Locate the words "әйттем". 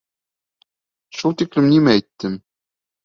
1.99-2.41